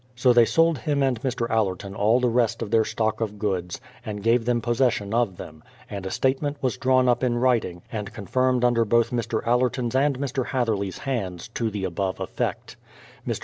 [0.15, 1.47] So tliey sold him and Mr.
[1.51, 5.37] Allerton all the rest of their stock of goods, and gave them posses sion of
[5.37, 9.45] them; and a statement was drawn up in writing, and confirmed under both Mr.
[9.45, 10.47] Allerton's and Mr.
[10.47, 12.77] Hatherley's hands, to the above effect.
[13.27, 13.35] J\Ir.